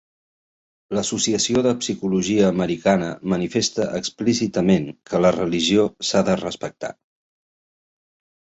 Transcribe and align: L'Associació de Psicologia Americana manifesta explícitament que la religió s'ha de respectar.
L'Associació 0.97 1.61
de 1.67 1.73
Psicologia 1.81 2.47
Americana 2.53 3.11
manifesta 3.35 3.87
explícitament 4.01 4.89
que 5.11 5.23
la 5.27 5.35
religió 5.39 5.87
s'ha 6.11 6.25
de 6.33 6.39
respectar. 6.43 6.93